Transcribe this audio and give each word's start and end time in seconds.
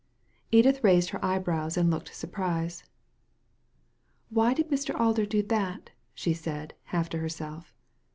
Edith 0.51 0.83
raised 0.83 1.11
her 1.11 1.23
eyebrows 1.23 1.77
and 1.77 1.91
looked 1.91 2.15
surprised. 2.15 2.85
•Why 4.33 4.55
did 4.55 4.69
Mr. 4.71 4.99
Alder 4.99 5.27
do 5.27 5.43
that?" 5.43 5.91
she 6.15 6.33
said, 6.33 6.73
half 6.85 7.07
to 7.09 7.19
herself. 7.19 7.75